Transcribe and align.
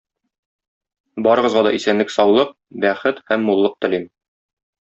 Барыгызга 1.27 1.63
да 1.69 1.75
исәнлек-саулык, 1.81 2.57
бәхет 2.87 3.23
һәм 3.31 3.49
муллык 3.51 3.81
телим! 3.87 4.13